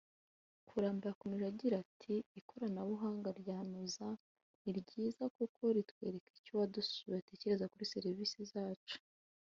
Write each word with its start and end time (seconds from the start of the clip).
Kulamba 0.67 1.03
yakomeje 1.07 1.45
agira 1.51 1.75
ati 1.85 2.13
“Ikoranabuhanga 2.39 3.29
rya 3.41 3.57
Noza 3.71 4.09
ni 4.61 4.71
ryiza 4.79 5.23
kuko 5.37 5.61
ritwereka 5.75 6.29
icyo 6.37 6.51
uwadusuye 6.55 7.15
atekereza 7.17 7.69
kuri 7.71 7.91
serivisi 7.93 8.37
zacu 8.53 8.97